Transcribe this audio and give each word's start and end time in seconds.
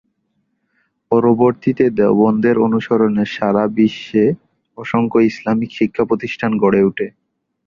পরবর্তীতে 1.11 1.85
দেওবন্দের 1.99 2.57
অনুসরণে 2.59 3.23
সারা 3.35 3.63
বিশ্বে 3.77 4.25
অসংখ্য 4.77 5.19
ইসলামি 5.29 5.67
শিক্ষা 5.77 6.03
প্রতিষ্ঠান 6.09 6.51
গড়ে 6.63 6.81
উঠে। 6.83 7.07